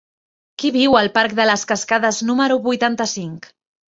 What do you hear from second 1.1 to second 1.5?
parc de